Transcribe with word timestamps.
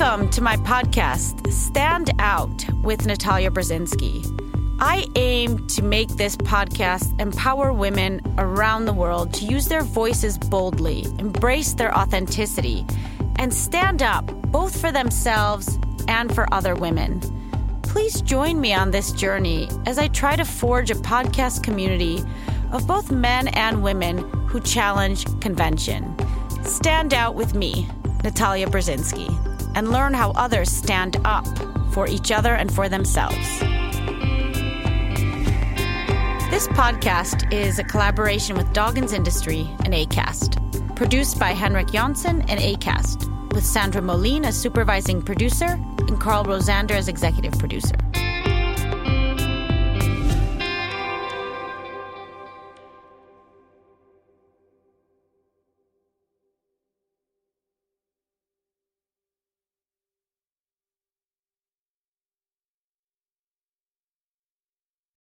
Welcome 0.00 0.30
to 0.30 0.40
my 0.40 0.56
podcast, 0.56 1.52
Stand 1.52 2.12
Out 2.18 2.64
with 2.82 3.04
Natalia 3.04 3.50
Brzezinski. 3.50 4.24
I 4.80 5.04
aim 5.14 5.66
to 5.66 5.82
make 5.82 6.08
this 6.08 6.38
podcast 6.38 7.20
empower 7.20 7.70
women 7.70 8.22
around 8.38 8.86
the 8.86 8.94
world 8.94 9.34
to 9.34 9.44
use 9.44 9.68
their 9.68 9.82
voices 9.82 10.38
boldly, 10.38 11.04
embrace 11.18 11.74
their 11.74 11.94
authenticity, 11.94 12.86
and 13.36 13.52
stand 13.52 14.02
up 14.02 14.24
both 14.50 14.80
for 14.80 14.90
themselves 14.90 15.78
and 16.08 16.34
for 16.34 16.52
other 16.52 16.74
women. 16.74 17.20
Please 17.82 18.22
join 18.22 18.58
me 18.58 18.72
on 18.72 18.92
this 18.92 19.12
journey 19.12 19.68
as 19.84 19.98
I 19.98 20.08
try 20.08 20.34
to 20.34 20.46
forge 20.46 20.90
a 20.90 20.94
podcast 20.94 21.62
community 21.62 22.24
of 22.72 22.86
both 22.86 23.10
men 23.12 23.48
and 23.48 23.82
women 23.82 24.16
who 24.46 24.60
challenge 24.60 25.26
convention. 25.42 26.16
Stand 26.64 27.12
out 27.12 27.34
with 27.34 27.52
me, 27.54 27.86
Natalia 28.24 28.66
Brzezinski, 28.66 29.49
and 29.80 29.90
learn 29.90 30.12
how 30.12 30.30
others 30.32 30.70
stand 30.70 31.16
up 31.24 31.46
for 31.92 32.06
each 32.06 32.30
other 32.30 32.54
and 32.54 32.70
for 32.70 32.90
themselves. 32.90 33.60
This 36.50 36.68
podcast 36.68 37.50
is 37.50 37.78
a 37.78 37.84
collaboration 37.84 38.58
with 38.58 38.66
Dagens 38.74 39.14
Industri 39.14 39.66
and 39.86 39.94
ACAST, 39.94 40.96
produced 40.96 41.38
by 41.38 41.52
Henrik 41.52 41.86
Jonsson 41.86 42.44
and 42.50 42.60
ACAST, 42.60 43.54
with 43.54 43.64
Sandra 43.64 44.02
Moline 44.02 44.44
as 44.44 44.54
supervising 44.54 45.22
producer 45.22 45.80
and 46.00 46.20
Carl 46.20 46.44
Rosander 46.44 46.90
as 46.90 47.08
executive 47.08 47.58
producer. 47.58 47.96